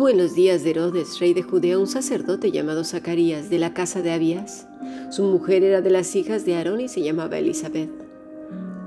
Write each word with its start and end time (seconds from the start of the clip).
Hubo 0.00 0.08
en 0.08 0.16
los 0.16 0.32
días 0.32 0.64
de 0.64 0.70
Herodes, 0.70 1.20
rey 1.20 1.34
de 1.34 1.42
Judea, 1.42 1.78
un 1.78 1.86
sacerdote 1.86 2.50
llamado 2.50 2.84
Zacarías 2.84 3.50
de 3.50 3.58
la 3.58 3.74
casa 3.74 4.00
de 4.00 4.12
Abías. 4.12 4.66
Su 5.10 5.24
mujer 5.24 5.62
era 5.62 5.82
de 5.82 5.90
las 5.90 6.16
hijas 6.16 6.46
de 6.46 6.56
Aarón 6.56 6.80
y 6.80 6.88
se 6.88 7.02
llamaba 7.02 7.36
Elizabeth. 7.36 7.90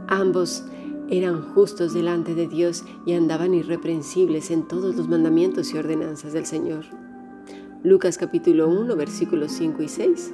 Ambos 0.08 0.64
eran 1.12 1.54
justos 1.54 1.94
delante 1.94 2.34
de 2.34 2.48
Dios 2.48 2.84
y 3.06 3.14
andaban 3.14 3.54
irreprensibles 3.54 4.50
en 4.50 4.68
todos 4.68 4.96
los 4.96 5.08
mandamientos 5.08 5.72
y 5.72 5.78
ordenanzas 5.78 6.34
del 6.34 6.48
Señor. 6.48 6.86
Lucas 7.84 8.18
capítulo 8.18 8.68
1 8.68 8.96
versículos 8.96 9.52
5 9.52 9.84
y 9.84 9.90
6. 9.90 10.32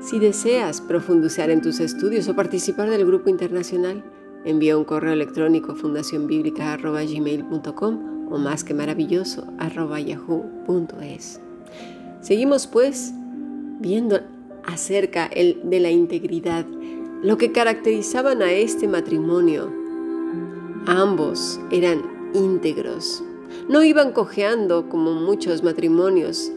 Si 0.00 0.20
deseas 0.20 0.80
profundizar 0.80 1.50
en 1.50 1.60
tus 1.60 1.80
estudios 1.80 2.28
o 2.28 2.36
participar 2.36 2.88
del 2.88 3.04
grupo 3.04 3.30
internacional, 3.30 4.04
envía 4.44 4.78
un 4.78 4.84
correo 4.84 5.12
electrónico 5.12 5.72
a 5.72 5.74
fundacionbiblica.gmail.com 5.74 8.13
o 8.30 8.38
más 8.38 8.64
que 8.64 8.74
maravilloso 8.74 9.46
arroba 9.58 10.00
yahoo.es. 10.00 11.40
Seguimos 12.20 12.66
pues 12.66 13.12
viendo 13.80 14.20
acerca 14.64 15.28
de 15.28 15.80
la 15.80 15.90
integridad, 15.90 16.66
lo 17.22 17.36
que 17.38 17.52
caracterizaban 17.52 18.42
a 18.42 18.52
este 18.52 18.88
matrimonio. 18.88 19.70
Ambos 20.86 21.60
eran 21.70 22.02
íntegros, 22.34 23.22
no 23.68 23.82
iban 23.82 24.12
cojeando 24.12 24.88
como 24.88 25.12
muchos 25.14 25.62
matrimonios 25.62 26.50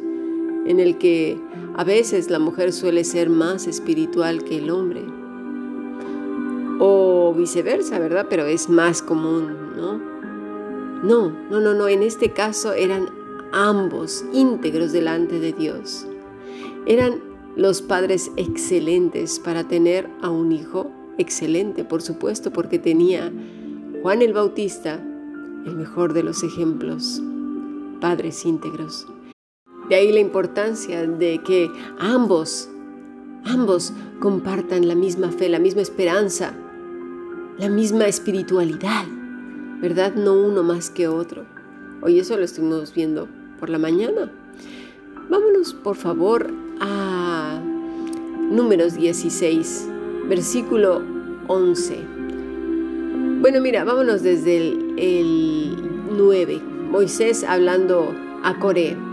en 0.65 0.79
el 0.79 0.97
que 0.97 1.39
a 1.75 1.83
veces 1.83 2.29
la 2.29 2.39
mujer 2.39 2.73
suele 2.73 3.03
ser 3.03 3.29
más 3.29 3.67
espiritual 3.67 4.43
que 4.43 4.57
el 4.57 4.69
hombre. 4.69 5.03
O 6.79 7.33
viceversa, 7.35 7.99
¿verdad? 7.99 8.27
Pero 8.29 8.45
es 8.45 8.69
más 8.69 9.01
común, 9.01 9.75
¿no? 9.77 10.01
No, 11.03 11.29
no, 11.49 11.59
no, 11.59 11.73
no, 11.73 11.87
en 11.87 12.03
este 12.03 12.31
caso 12.31 12.73
eran 12.73 13.09
ambos 13.51 14.25
íntegros 14.33 14.91
delante 14.91 15.39
de 15.39 15.53
Dios. 15.53 16.07
Eran 16.85 17.21
los 17.55 17.81
padres 17.81 18.31
excelentes 18.35 19.39
para 19.39 19.67
tener 19.67 20.09
a 20.21 20.29
un 20.29 20.51
hijo 20.51 20.91
excelente, 21.17 21.83
por 21.83 22.01
supuesto, 22.01 22.51
porque 22.51 22.79
tenía 22.79 23.31
Juan 24.01 24.21
el 24.21 24.33
Bautista, 24.33 25.03
el 25.65 25.75
mejor 25.75 26.13
de 26.13 26.23
los 26.23 26.43
ejemplos, 26.43 27.21
padres 27.99 28.45
íntegros. 28.45 29.07
De 29.89 29.95
ahí 29.95 30.11
la 30.11 30.19
importancia 30.19 31.07
de 31.07 31.41
que 31.43 31.69
ambos, 31.99 32.69
ambos 33.45 33.93
compartan 34.19 34.87
la 34.87 34.95
misma 34.95 35.31
fe, 35.31 35.49
la 35.49 35.59
misma 35.59 35.81
esperanza, 35.81 36.53
la 37.57 37.69
misma 37.69 38.05
espiritualidad. 38.05 39.05
¿Verdad? 39.81 40.15
No 40.15 40.33
uno 40.33 40.63
más 40.63 40.89
que 40.89 41.07
otro. 41.07 41.45
Hoy 42.01 42.19
eso 42.19 42.37
lo 42.37 42.43
estuvimos 42.43 42.93
viendo 42.93 43.27
por 43.59 43.69
la 43.69 43.77
mañana. 43.77 44.31
Vámonos, 45.29 45.73
por 45.73 45.95
favor, 45.95 46.51
a 46.79 47.59
números 48.49 48.95
16, 48.95 49.87
versículo 50.29 51.01
11. 51.47 51.99
Bueno, 53.41 53.61
mira, 53.61 53.83
vámonos 53.83 54.23
desde 54.23 54.57
el, 54.57 54.93
el 54.97 55.75
9. 56.17 56.61
Moisés 56.91 57.43
hablando 57.43 58.13
a 58.43 58.57
Coré. 58.59 59.06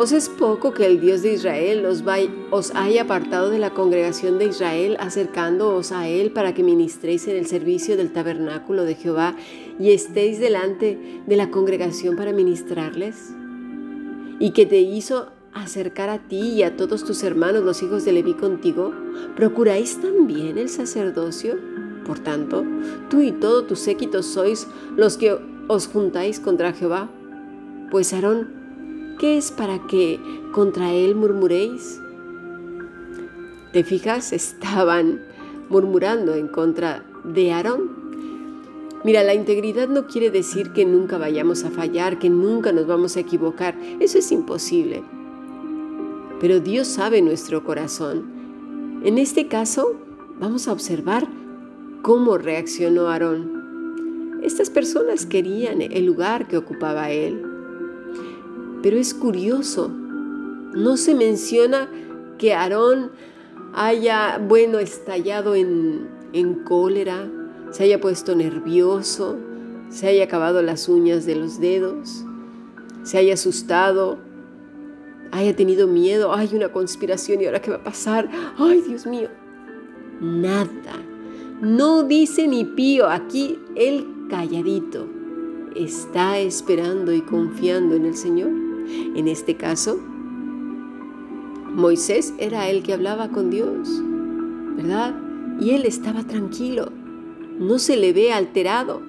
¿Os 0.00 0.12
es 0.12 0.28
poco 0.28 0.74
que 0.74 0.86
el 0.86 1.00
Dios 1.00 1.22
de 1.22 1.32
Israel 1.32 1.84
os, 1.84 2.72
haya 2.76 3.02
apartado 3.02 3.50
de 3.50 3.58
la 3.58 3.74
congregación 3.74 4.38
de 4.38 4.44
Israel, 4.44 4.96
acercándoos 5.00 5.90
a 5.90 6.06
Él 6.06 6.30
para 6.30 6.54
que 6.54 6.62
ministréis 6.62 7.26
en 7.26 7.36
el 7.36 7.46
servicio 7.46 7.96
del 7.96 8.12
tabernáculo 8.12 8.84
de 8.84 8.94
Jehová 8.94 9.34
y 9.76 9.90
estéis 9.90 10.38
delante 10.38 11.20
de 11.26 11.36
la 11.36 11.50
congregación 11.50 12.14
para 12.14 12.32
ministrarles? 12.32 13.34
¿Y 14.38 14.52
que 14.52 14.66
te 14.66 14.78
hizo 14.78 15.32
acercar 15.52 16.10
a 16.10 16.28
ti 16.28 16.42
y 16.42 16.62
a 16.62 16.76
todos 16.76 17.04
tus 17.04 17.24
hermanos, 17.24 17.64
los 17.64 17.82
hijos 17.82 18.04
de 18.04 18.12
Leví, 18.12 18.34
contigo? 18.34 18.92
¿Procuráis 19.34 20.00
también 20.00 20.58
el 20.58 20.68
sacerdocio? 20.68 21.58
Por 22.06 22.20
tanto, 22.20 22.64
tú 23.10 23.20
y 23.20 23.32
todo 23.32 23.64
tu 23.64 23.74
séquito 23.74 24.22
sois 24.22 24.68
los 24.96 25.16
que 25.16 25.36
os 25.66 25.88
juntáis 25.88 26.38
contra 26.38 26.72
Jehová. 26.72 27.10
Pues 27.90 28.12
Aarón 28.12 28.57
¿Qué 29.18 29.36
es 29.36 29.50
para 29.50 29.84
que 29.88 30.20
contra 30.52 30.92
él 30.92 31.16
murmuréis? 31.16 32.00
¿Te 33.72 33.82
fijas? 33.82 34.32
Estaban 34.32 35.22
murmurando 35.68 36.34
en 36.34 36.46
contra 36.46 37.04
de 37.24 37.52
Aarón. 37.52 37.98
Mira, 39.02 39.24
la 39.24 39.34
integridad 39.34 39.88
no 39.88 40.06
quiere 40.06 40.30
decir 40.30 40.72
que 40.72 40.84
nunca 40.84 41.18
vayamos 41.18 41.64
a 41.64 41.70
fallar, 41.70 42.20
que 42.20 42.30
nunca 42.30 42.70
nos 42.70 42.86
vamos 42.86 43.16
a 43.16 43.20
equivocar. 43.20 43.76
Eso 43.98 44.18
es 44.18 44.30
imposible. 44.30 45.02
Pero 46.40 46.60
Dios 46.60 46.86
sabe 46.86 47.20
nuestro 47.20 47.64
corazón. 47.64 49.00
En 49.02 49.18
este 49.18 49.48
caso, 49.48 49.96
vamos 50.38 50.68
a 50.68 50.72
observar 50.72 51.26
cómo 52.02 52.38
reaccionó 52.38 53.08
Aarón. 53.08 54.38
Estas 54.44 54.70
personas 54.70 55.26
querían 55.26 55.82
el 55.82 56.06
lugar 56.06 56.46
que 56.46 56.56
ocupaba 56.56 57.10
él. 57.10 57.47
Pero 58.82 58.96
es 58.96 59.14
curioso, 59.14 59.88
no 59.88 60.96
se 60.96 61.14
menciona 61.14 61.88
que 62.38 62.54
Aarón 62.54 63.10
haya, 63.74 64.38
bueno, 64.38 64.78
estallado 64.78 65.54
en, 65.54 66.08
en 66.32 66.54
cólera, 66.64 67.28
se 67.70 67.84
haya 67.84 68.00
puesto 68.00 68.34
nervioso, 68.34 69.36
se 69.90 70.06
haya 70.06 70.24
acabado 70.24 70.62
las 70.62 70.88
uñas 70.88 71.26
de 71.26 71.34
los 71.34 71.60
dedos, 71.60 72.24
se 73.02 73.18
haya 73.18 73.34
asustado, 73.34 74.18
haya 75.32 75.54
tenido 75.54 75.86
miedo, 75.86 76.32
hay 76.32 76.50
una 76.54 76.70
conspiración 76.70 77.40
y 77.40 77.46
ahora 77.46 77.60
qué 77.60 77.70
va 77.70 77.78
a 77.78 77.84
pasar, 77.84 78.28
ay 78.58 78.82
Dios 78.82 79.06
mío, 79.06 79.28
nada, 80.20 81.02
no 81.60 82.04
dice 82.04 82.46
ni 82.46 82.64
pío, 82.64 83.08
aquí 83.08 83.58
el 83.74 84.06
calladito 84.30 85.06
está 85.74 86.38
esperando 86.38 87.12
y 87.12 87.20
confiando 87.22 87.94
en 87.94 88.06
el 88.06 88.16
Señor. 88.16 88.67
En 89.14 89.28
este 89.28 89.56
caso, 89.56 89.98
Moisés 91.78 92.34
era 92.38 92.68
el 92.68 92.82
que 92.82 92.92
hablaba 92.92 93.28
con 93.28 93.50
Dios, 93.50 93.88
¿verdad? 94.76 95.14
Y 95.60 95.70
él 95.70 95.84
estaba 95.84 96.24
tranquilo, 96.24 96.90
no 97.58 97.78
se 97.78 97.96
le 97.96 98.12
ve 98.12 98.32
alterado. 98.32 99.02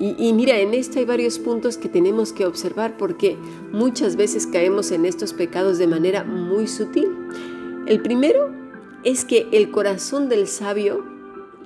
Y, 0.00 0.32
mira, 0.32 0.58
en 0.58 0.74
esto 0.74 0.98
hay 0.98 1.04
varios 1.04 1.38
puntos 1.38 1.76
que 1.76 1.88
tenemos 1.88 2.32
que 2.32 2.44
observar 2.44 2.96
porque 2.96 3.36
muchas 3.72 4.16
veces 4.16 4.48
caemos 4.48 4.90
en 4.90 5.04
estos 5.04 5.32
pecados 5.32 5.78
de 5.78 5.86
manera 5.86 6.24
muy 6.24 6.66
sutil. 6.66 7.08
El 7.86 8.02
primero 8.02 8.50
es 9.04 9.24
que 9.24 9.46
el 9.52 9.70
corazón 9.70 10.28
del 10.28 10.48
sabio 10.48 11.04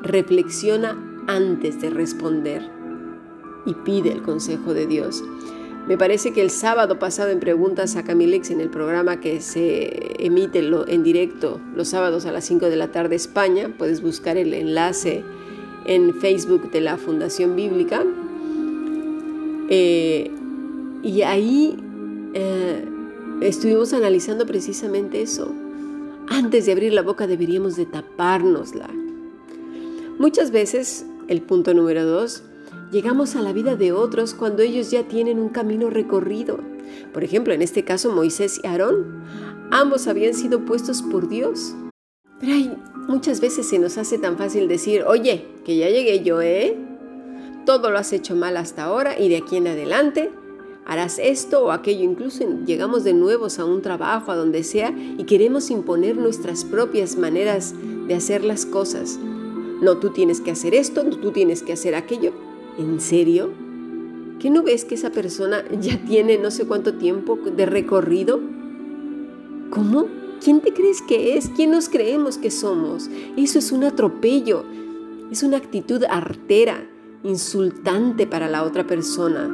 reflexiona 0.03 1.25
antes 1.27 1.81
de 1.81 1.89
responder 1.89 2.71
y 3.65 3.73
pide 3.73 4.13
el 4.13 4.23
consejo 4.23 4.75
de 4.75 4.87
Dios. 4.87 5.25
Me 5.87 5.97
parece 5.97 6.33
que 6.33 6.43
el 6.43 6.51
sábado 6.51 6.99
pasado 6.99 7.31
en 7.31 7.39
Preguntas 7.39 7.95
a 7.95 8.03
Camilex, 8.03 8.51
en 8.51 8.61
el 8.61 8.71
programa 8.71 9.21
que 9.21 9.41
se 9.41 10.25
emite 10.25 10.59
en 10.59 11.03
directo 11.05 11.61
los 11.77 11.89
sábados 11.89 12.27
a 12.27 12.33
las 12.33 12.45
5 12.45 12.67
de 12.67 12.75
la 12.75 12.89
tarde 12.89 13.15
España, 13.15 13.73
puedes 13.79 14.03
buscar 14.03 14.37
el 14.37 14.53
enlace 14.53 15.23
en 15.85 16.13
Facebook 16.15 16.73
de 16.73 16.81
la 16.81 16.97
Fundación 16.97 17.55
Bíblica. 17.55 18.05
Eh, 19.71 20.33
y 21.05 21.23
ahí 21.23 21.77
eh, 22.35 22.85
estuvimos 23.41 23.93
analizando 23.93 24.45
precisamente 24.45 25.23
eso. 25.23 25.55
Antes 26.29 26.67
de 26.67 26.73
abrir 26.73 26.95
la 26.95 27.03
boca 27.03 27.29
deberíamos 27.29 27.77
de 27.77 27.87
tapárnosla. 27.87 28.91
Muchas 30.19 30.51
veces, 30.51 31.07
el 31.29 31.43
punto 31.43 31.75
número 31.75 32.05
dos, 32.05 32.43
Llegamos 32.91 33.35
a 33.35 33.43
la 33.43 33.53
vida 33.53 33.75
de 33.75 33.91
otros 33.93 34.33
cuando 34.33 34.63
ellos 34.63 34.93
ya 34.93 35.09
tienen 35.09 35.41
un 35.41 35.49
camino 35.49 35.91
recorrido. 35.91 36.61
Por 37.13 37.25
ejemplo, 37.25 37.53
en 37.53 37.63
este 37.63 37.85
caso 37.85 38.13
Moisés 38.13 38.61
y 38.63 38.67
Aarón, 38.67 39.25
ambos 39.73 40.07
habían 40.07 40.35
sido 40.35 40.65
puestos 40.65 41.03
por 41.03 41.29
Dios. 41.29 41.75
Pero 42.39 42.53
hay, 42.53 42.77
muchas 43.09 43.41
veces 43.41 43.69
se 43.69 43.81
nos 43.81 43.99
hace 43.99 44.19
tan 44.19 44.39
fácil 44.39 44.69
decir, 44.69 45.03
oye, 45.03 45.49
que 45.65 45.77
ya 45.77 45.89
llegué 45.89 46.23
yo, 46.23 46.41
¿eh? 46.41 46.77
Todo 47.65 47.91
lo 47.91 47.99
has 47.99 48.13
hecho 48.13 48.37
mal 48.37 48.57
hasta 48.57 48.85
ahora 48.85 49.19
y 49.19 49.29
de 49.29 49.39
aquí 49.39 49.57
en 49.57 49.67
adelante 49.67 50.31
harás 50.85 51.19
esto 51.19 51.65
o 51.65 51.73
aquello. 51.73 52.05
Incluso 52.05 52.45
llegamos 52.65 53.03
de 53.03 53.15
nuevos 53.15 53.59
a 53.59 53.65
un 53.65 53.83
trabajo, 53.83 54.31
a 54.31 54.37
donde 54.37 54.63
sea, 54.63 54.95
y 55.19 55.25
queremos 55.25 55.71
imponer 55.71 56.17
nuestras 56.17 56.65
propias 56.65 57.17
maneras 57.17 57.75
de 58.07 58.15
hacer 58.15 58.45
las 58.45 58.65
cosas. 58.65 59.19
No, 59.83 59.97
tú 59.99 60.11
tienes 60.11 60.41
que 60.41 60.53
hacer 60.53 60.75
esto, 60.75 61.05
tú 61.05 61.33
tienes 61.33 61.65
que 61.65 61.73
hacer 61.73 61.97
aquello. 61.97 62.46
¿En 62.79 63.01
serio? 63.01 63.51
¿Qué 64.39 64.51
no 64.51 64.63
ves 64.63 64.85
que 64.85 64.97
esa 64.97 65.11
persona 65.11 65.65
ya 65.81 65.99
tiene 66.05 66.39
no 66.39 66.51
sé 66.51 66.67
cuánto 66.67 66.95
tiempo 66.95 67.37
de 67.37 67.67
recorrido? 67.67 68.41
¿Cómo? 69.71 70.07
¿Quién 70.43 70.61
te 70.61 70.73
crees 70.73 71.01
que 71.01 71.37
es? 71.37 71.49
¿Quién 71.57 71.71
nos 71.71 71.89
creemos 71.89 72.37
que 72.37 72.51
somos? 72.51 73.09
Eso 73.37 73.59
es 73.59 73.73
un 73.73 73.85
atropello. 73.85 74.65
Es 75.31 75.43
una 75.43 75.57
actitud 75.57 76.05
artera, 76.05 76.87
insultante 77.25 78.27
para 78.27 78.49
la 78.49 78.63
otra 78.63 78.87
persona. 78.87 79.51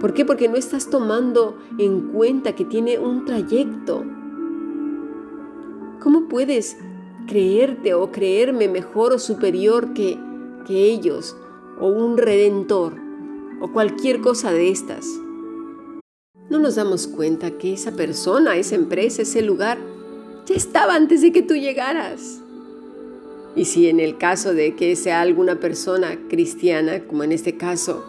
¿Por 0.00 0.12
qué? 0.12 0.24
Porque 0.24 0.48
no 0.48 0.56
estás 0.56 0.90
tomando 0.90 1.56
en 1.78 2.12
cuenta 2.12 2.54
que 2.54 2.64
tiene 2.64 2.98
un 2.98 3.24
trayecto. 3.24 4.04
¿Cómo 6.00 6.28
puedes 6.28 6.76
creerte 7.26 7.94
o 7.94 8.10
creerme 8.10 8.68
mejor 8.68 9.12
o 9.12 9.18
superior 9.18 9.94
que, 9.94 10.18
que 10.66 10.84
ellos 10.84 11.36
o 11.80 11.88
un 11.88 12.18
redentor 12.18 12.94
o 13.60 13.72
cualquier 13.72 14.20
cosa 14.20 14.52
de 14.52 14.70
estas? 14.70 15.06
No 16.50 16.58
nos 16.58 16.76
damos 16.76 17.06
cuenta 17.06 17.58
que 17.58 17.74
esa 17.74 17.92
persona, 17.92 18.56
esa 18.56 18.74
empresa, 18.74 19.22
ese 19.22 19.42
lugar 19.42 19.78
ya 20.46 20.54
estaba 20.54 20.94
antes 20.94 21.20
de 21.20 21.32
que 21.32 21.42
tú 21.42 21.54
llegaras. 21.54 22.40
Y 23.54 23.64
si 23.64 23.88
en 23.88 24.00
el 24.00 24.18
caso 24.18 24.54
de 24.54 24.74
que 24.74 24.96
sea 24.96 25.20
alguna 25.20 25.60
persona 25.60 26.18
cristiana, 26.28 27.04
como 27.06 27.24
en 27.24 27.32
este 27.32 27.56
caso, 27.56 28.04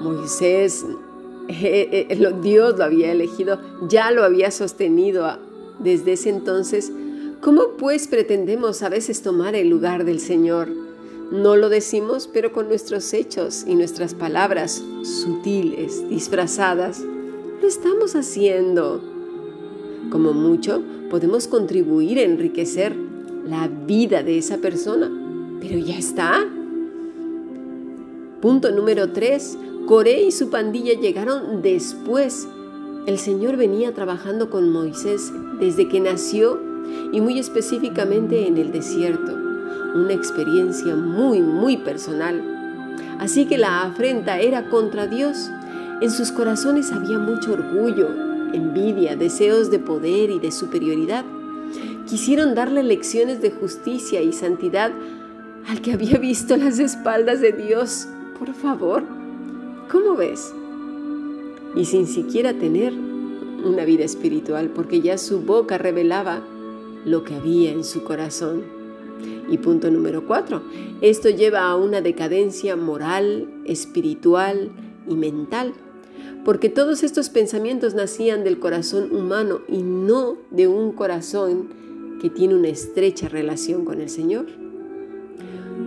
Moisés 0.00 0.84
eh, 1.48 2.06
eh, 2.08 2.32
Dios 2.42 2.78
lo 2.78 2.84
había 2.84 3.12
elegido, 3.12 3.60
ya 3.88 4.10
lo 4.10 4.24
había 4.24 4.50
sostenido 4.50 5.38
desde 5.78 6.12
ese 6.12 6.30
entonces. 6.30 6.92
¿Cómo 7.40 7.76
pues 7.78 8.06
pretendemos 8.06 8.82
a 8.82 8.88
veces 8.88 9.22
tomar 9.22 9.54
el 9.54 9.68
lugar 9.68 10.04
del 10.04 10.20
Señor? 10.20 10.68
No 11.30 11.54
lo 11.54 11.68
decimos, 11.68 12.28
pero 12.32 12.50
con 12.50 12.66
nuestros 12.66 13.14
hechos 13.14 13.64
y 13.64 13.76
nuestras 13.76 14.14
palabras 14.14 14.82
sutiles, 15.04 16.08
disfrazadas, 16.08 17.02
lo 17.62 17.68
estamos 17.68 18.16
haciendo. 18.16 19.00
Como 20.10 20.32
mucho, 20.32 20.82
podemos 21.08 21.46
contribuir 21.46 22.18
a 22.18 22.22
enriquecer 22.22 22.96
la 23.46 23.68
vida 23.68 24.24
de 24.24 24.38
esa 24.38 24.58
persona, 24.58 25.08
pero 25.60 25.78
ya 25.78 25.96
está. 25.96 26.44
Punto 28.40 28.72
número 28.72 29.12
3. 29.12 29.58
Coré 29.86 30.24
y 30.24 30.32
su 30.32 30.50
pandilla 30.50 30.98
llegaron 30.98 31.62
después. 31.62 32.48
El 33.06 33.18
Señor 33.18 33.56
venía 33.56 33.94
trabajando 33.94 34.50
con 34.50 34.72
Moisés 34.72 35.32
desde 35.60 35.88
que 35.88 36.00
nació 36.00 36.58
y 37.12 37.20
muy 37.20 37.38
específicamente 37.38 38.48
en 38.48 38.56
el 38.56 38.72
desierto. 38.72 39.39
Una 39.94 40.12
experiencia 40.12 40.94
muy, 40.94 41.40
muy 41.40 41.76
personal. 41.78 42.96
Así 43.18 43.46
que 43.46 43.58
la 43.58 43.82
afrenta 43.82 44.38
era 44.38 44.68
contra 44.68 45.06
Dios. 45.06 45.50
En 46.00 46.10
sus 46.10 46.32
corazones 46.32 46.92
había 46.92 47.18
mucho 47.18 47.52
orgullo, 47.52 48.08
envidia, 48.52 49.16
deseos 49.16 49.70
de 49.70 49.78
poder 49.78 50.30
y 50.30 50.38
de 50.38 50.52
superioridad. 50.52 51.24
Quisieron 52.06 52.54
darle 52.54 52.82
lecciones 52.82 53.42
de 53.42 53.50
justicia 53.50 54.22
y 54.22 54.32
santidad 54.32 54.92
al 55.68 55.80
que 55.82 55.92
había 55.92 56.18
visto 56.18 56.56
las 56.56 56.78
espaldas 56.78 57.40
de 57.40 57.52
Dios. 57.52 58.08
Por 58.38 58.54
favor. 58.54 59.04
¿Cómo 59.90 60.14
ves? 60.14 60.54
Y 61.74 61.84
sin 61.84 62.06
siquiera 62.06 62.54
tener 62.54 62.92
una 62.92 63.84
vida 63.84 64.04
espiritual, 64.04 64.70
porque 64.74 65.00
ya 65.00 65.18
su 65.18 65.40
boca 65.40 65.78
revelaba 65.78 66.42
lo 67.04 67.24
que 67.24 67.34
había 67.34 67.70
en 67.70 67.84
su 67.84 68.02
corazón. 68.04 68.79
Y 69.48 69.58
punto 69.58 69.90
número 69.90 70.26
cuatro, 70.26 70.62
esto 71.00 71.28
lleva 71.28 71.68
a 71.68 71.76
una 71.76 72.00
decadencia 72.00 72.76
moral, 72.76 73.48
espiritual 73.64 74.70
y 75.08 75.14
mental, 75.14 75.74
porque 76.44 76.68
todos 76.68 77.02
estos 77.02 77.30
pensamientos 77.30 77.94
nacían 77.94 78.44
del 78.44 78.58
corazón 78.58 79.14
humano 79.14 79.60
y 79.68 79.82
no 79.82 80.36
de 80.50 80.68
un 80.68 80.92
corazón 80.92 81.68
que 82.20 82.30
tiene 82.30 82.54
una 82.54 82.68
estrecha 82.68 83.28
relación 83.28 83.84
con 83.84 84.00
el 84.00 84.08
Señor. 84.08 84.46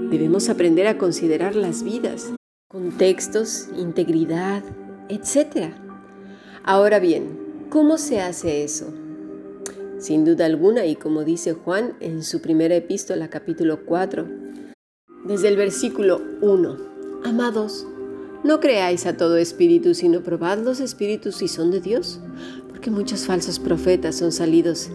Debemos 0.10 0.50
aprender 0.50 0.88
a 0.88 0.98
considerar 0.98 1.56
las 1.56 1.84
vidas 1.84 2.34
contextos, 2.74 3.70
integridad, 3.78 4.64
etc. 5.08 5.74
Ahora 6.64 6.98
bien, 6.98 7.68
¿cómo 7.70 8.00
se 8.00 8.20
hace 8.20 8.64
eso? 8.64 8.92
Sin 10.04 10.26
duda 10.26 10.46
alguna, 10.46 10.86
y 10.86 10.98
como 10.98 11.24
dice 11.24 11.54
Juan 11.54 11.94
en 12.02 12.24
su 12.24 12.42
primera 12.42 12.76
epístola 12.76 13.30
capítulo 13.30 13.86
4, 13.86 14.28
desde 15.24 15.48
el 15.48 15.56
versículo 15.56 16.22
1, 16.42 16.78
Amados, 17.24 17.88
no 18.44 18.60
creáis 18.60 19.06
a 19.06 19.16
todo 19.16 19.38
espíritu, 19.38 19.94
sino 19.94 20.22
probad 20.22 20.58
los 20.58 20.82
espíritus 20.82 21.38
si 21.38 21.48
son 21.48 21.72
de 21.72 21.80
Dios, 21.80 22.20
porque 22.68 22.92
muchos 22.92 23.26
falsos 23.26 23.60
profetas 23.60 24.18
son 24.18 24.34
salidos 24.34 24.90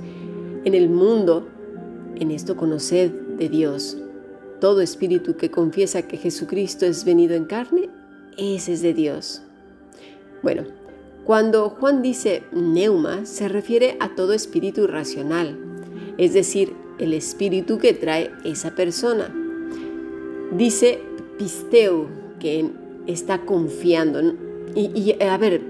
en 0.67 0.75
el 0.75 0.91
mundo. 0.91 1.49
En 2.17 2.31
esto 2.31 2.59
conoced 2.59 3.11
de 3.11 3.49
Dios. 3.49 3.97
Todo 4.61 4.83
espíritu 4.83 5.39
que 5.39 5.51
confiesa 5.51 6.03
que 6.03 6.19
Jesucristo 6.19 6.85
es 6.85 7.07
venido 7.07 7.35
en 7.35 7.47
carne, 7.47 7.89
ese 8.37 8.75
es 8.75 8.83
de 8.83 8.93
Dios. 8.93 9.41
Bueno, 10.43 10.65
cuando 11.29 11.69
Juan 11.69 12.01
dice 12.01 12.45
neuma, 12.53 13.27
se 13.27 13.49
refiere 13.49 13.99
a 14.01 14.15
todo 14.15 14.33
espíritu 14.33 14.85
irracional, 14.85 15.59
es 16.17 16.33
decir, 16.33 16.73
el 16.99 17.13
espíritu 17.13 17.77
que 17.77 17.93
trae 17.93 18.31
esa 18.45 18.75
persona. 18.75 19.31
Dice 20.57 21.01
pisteu, 21.37 22.07
que 22.41 22.71
está 23.07 23.45
confiando. 23.45 24.23
Y, 24.75 24.91
y, 24.99 25.23
a 25.23 25.37
ver, 25.37 25.61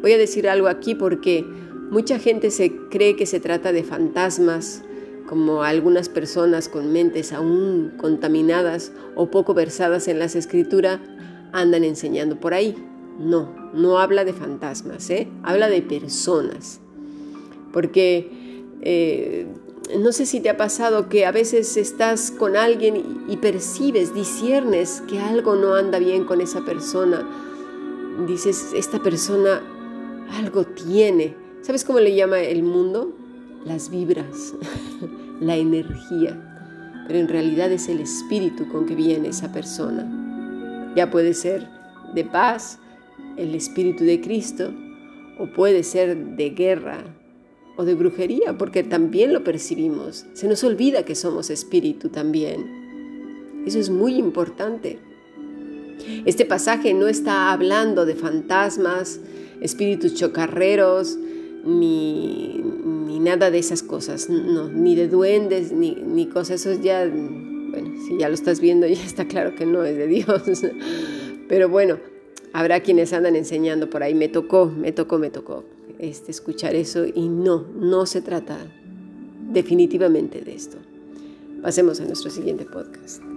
voy 0.00 0.12
a 0.12 0.16
decir 0.16 0.48
algo 0.48 0.68
aquí 0.68 0.94
porque 0.94 1.44
mucha 1.90 2.18
gente 2.18 2.50
se 2.50 2.74
cree 2.88 3.14
que 3.14 3.26
se 3.26 3.38
trata 3.38 3.70
de 3.70 3.84
fantasmas 3.84 4.82
como 5.28 5.62
algunas 5.62 6.08
personas 6.08 6.70
con 6.70 6.90
mentes 6.90 7.34
aún 7.34 7.92
contaminadas 7.98 8.92
o 9.14 9.30
poco 9.30 9.52
versadas 9.52 10.08
en 10.08 10.18
las 10.18 10.34
escrituras 10.36 11.00
andan 11.52 11.84
enseñando 11.84 12.40
por 12.40 12.54
ahí. 12.54 12.74
No, 13.18 13.61
no 13.72 13.98
habla 13.98 14.24
de 14.24 14.32
fantasmas, 14.32 15.08
¿eh? 15.10 15.28
habla 15.42 15.68
de 15.68 15.82
personas. 15.82 16.80
Porque 17.72 18.64
eh, 18.82 19.46
no 19.98 20.12
sé 20.12 20.26
si 20.26 20.40
te 20.40 20.50
ha 20.50 20.56
pasado 20.56 21.08
que 21.08 21.26
a 21.26 21.32
veces 21.32 21.76
estás 21.76 22.30
con 22.30 22.56
alguien 22.56 23.24
y 23.28 23.36
percibes, 23.38 24.14
disiernes 24.14 25.02
que 25.08 25.18
algo 25.18 25.56
no 25.56 25.74
anda 25.74 25.98
bien 25.98 26.24
con 26.24 26.40
esa 26.40 26.64
persona. 26.64 27.26
Dices, 28.26 28.72
esta 28.74 29.02
persona 29.02 29.62
algo 30.38 30.64
tiene. 30.64 31.34
¿Sabes 31.62 31.84
cómo 31.84 32.00
le 32.00 32.14
llama 32.14 32.40
el 32.40 32.62
mundo? 32.62 33.12
Las 33.64 33.90
vibras. 33.90 34.54
la 35.42 35.56
energía, 35.56 37.04
pero 37.06 37.18
en 37.18 37.28
realidad 37.28 37.70
es 37.72 37.88
el 37.88 38.00
espíritu 38.00 38.68
con 38.68 38.86
que 38.86 38.94
viene 38.94 39.28
esa 39.28 39.52
persona. 39.52 40.92
Ya 40.94 41.10
puede 41.10 41.34
ser 41.34 41.68
de 42.14 42.24
paz, 42.24 42.78
el 43.36 43.54
espíritu 43.54 44.04
de 44.04 44.20
Cristo, 44.20 44.72
o 45.38 45.46
puede 45.46 45.82
ser 45.82 46.16
de 46.36 46.50
guerra 46.50 47.04
o 47.76 47.84
de 47.84 47.94
brujería, 47.94 48.56
porque 48.58 48.82
también 48.82 49.32
lo 49.32 49.44
percibimos. 49.44 50.26
Se 50.34 50.46
nos 50.46 50.62
olvida 50.62 51.04
que 51.04 51.14
somos 51.14 51.50
espíritu 51.50 52.10
también. 52.10 53.62
Eso 53.66 53.78
es 53.78 53.90
muy 53.90 54.16
importante. 54.16 54.98
Este 56.26 56.44
pasaje 56.44 56.94
no 56.94 57.08
está 57.08 57.52
hablando 57.52 58.04
de 58.04 58.14
fantasmas, 58.14 59.20
espíritus 59.60 60.14
chocarreros, 60.14 61.16
ni, 61.64 62.60
nada 63.20 63.52
de 63.52 63.58
esas 63.58 63.84
cosas, 63.84 64.28
no, 64.28 64.68
ni 64.68 64.96
de 64.96 65.06
duendes, 65.06 65.70
ni, 65.70 65.94
ni 65.94 66.26
cosas, 66.26 66.66
eso 66.66 66.82
ya, 66.82 67.06
bueno, 67.06 67.92
si 68.04 68.18
ya 68.18 68.28
lo 68.28 68.34
estás 68.34 68.60
viendo 68.60 68.84
ya 68.88 69.00
está 69.00 69.28
claro 69.28 69.54
que 69.54 69.64
no 69.64 69.84
es 69.84 69.96
de 69.96 70.08
Dios, 70.08 70.42
pero 71.48 71.68
bueno, 71.68 72.00
habrá 72.52 72.80
quienes 72.80 73.12
andan 73.12 73.36
enseñando 73.36 73.88
por 73.90 74.02
ahí, 74.02 74.14
me 74.14 74.28
tocó, 74.28 74.66
me 74.66 74.92
tocó, 74.92 75.18
me 75.18 75.30
tocó 75.30 75.64
este, 75.98 76.30
escuchar 76.30 76.74
eso 76.74 77.04
y 77.06 77.28
no, 77.28 77.64
no 77.74 78.06
se 78.06 78.22
trata 78.22 78.58
definitivamente 79.50 80.40
de 80.40 80.54
esto. 80.54 80.78
Pasemos 81.62 82.00
a 82.00 82.04
nuestro 82.04 82.30
siguiente 82.30 82.64
podcast. 82.64 83.31